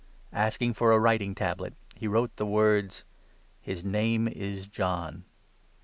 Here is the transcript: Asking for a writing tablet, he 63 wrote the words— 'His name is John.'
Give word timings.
Asking 0.33 0.73
for 0.73 0.91
a 0.91 0.97
writing 0.99 1.35
tablet, 1.35 1.75
he 1.93 2.07
63 2.07 2.07
wrote 2.09 2.35
the 2.37 2.45
words— 2.47 3.03
'His 3.61 3.85
name 3.85 4.27
is 4.27 4.65
John.' 4.65 5.25